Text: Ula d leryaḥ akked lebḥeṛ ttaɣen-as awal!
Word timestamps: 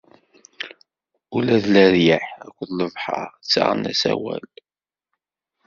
Ula 1.35 1.57
d 1.63 1.65
leryaḥ 1.73 2.25
akked 2.47 2.69
lebḥeṛ 2.79 3.27
ttaɣen-as 3.43 4.03
awal! 4.11 4.45